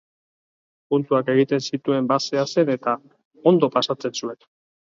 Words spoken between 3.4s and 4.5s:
ondo pasatzen zuen.